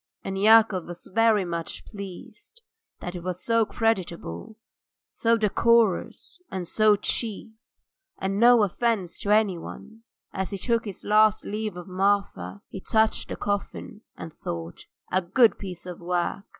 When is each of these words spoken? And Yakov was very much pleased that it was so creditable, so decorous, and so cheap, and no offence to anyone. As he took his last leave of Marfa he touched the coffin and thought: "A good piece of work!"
And 0.25 0.35
Yakov 0.41 0.85
was 0.85 1.07
very 1.13 1.45
much 1.45 1.85
pleased 1.85 2.63
that 3.01 3.13
it 3.13 3.21
was 3.21 3.43
so 3.43 3.67
creditable, 3.67 4.57
so 5.11 5.37
decorous, 5.37 6.41
and 6.49 6.67
so 6.67 6.95
cheap, 6.95 7.51
and 8.17 8.39
no 8.39 8.63
offence 8.63 9.19
to 9.19 9.29
anyone. 9.29 10.01
As 10.33 10.49
he 10.49 10.57
took 10.57 10.85
his 10.85 11.05
last 11.05 11.45
leave 11.45 11.77
of 11.77 11.87
Marfa 11.87 12.63
he 12.69 12.81
touched 12.81 13.29
the 13.29 13.35
coffin 13.35 14.01
and 14.17 14.33
thought: 14.33 14.87
"A 15.11 15.21
good 15.21 15.59
piece 15.59 15.85
of 15.85 15.99
work!" 15.99 16.45